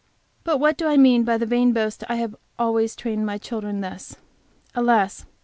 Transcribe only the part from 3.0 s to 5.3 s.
my children thus? Alas!